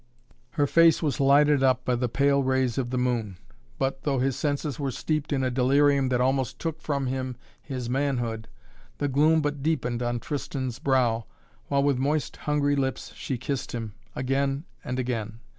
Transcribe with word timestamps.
Her 0.57 0.65
face 0.65 1.03
was 1.03 1.19
lighted 1.19 1.61
up 1.61 1.85
by 1.85 1.93
the 1.93 2.09
pale 2.09 2.41
rays 2.41 2.79
of 2.79 2.89
the 2.89 2.97
moon. 2.97 3.37
But, 3.77 4.01
though 4.01 4.17
his 4.17 4.35
senses 4.35 4.79
were 4.79 4.89
steeped 4.89 5.31
in 5.31 5.43
a 5.43 5.51
delirium 5.51 6.09
that 6.09 6.19
almost 6.19 6.57
took 6.57 6.81
from 6.81 7.05
him 7.05 7.35
his 7.61 7.87
manhood, 7.87 8.47
the 8.97 9.07
gloom 9.07 9.43
but 9.43 9.61
deepened 9.61 10.01
on 10.01 10.19
Tristan's 10.19 10.79
brow, 10.79 11.27
while 11.67 11.83
with 11.83 11.99
moist 11.99 12.35
hungry 12.37 12.75
lips 12.75 13.13
she 13.13 13.37
kissed 13.37 13.73
him, 13.73 13.93
again 14.15 14.63
and 14.83 14.97
again. 14.97 15.39